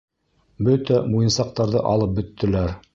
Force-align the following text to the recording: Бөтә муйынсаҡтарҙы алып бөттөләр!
Бөтә 0.69 0.97
муйынсаҡтарҙы 1.11 1.85
алып 1.95 2.19
бөттөләр! 2.21 2.79